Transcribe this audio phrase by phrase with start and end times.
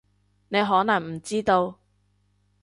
[0.49, 1.77] 你可能唔知道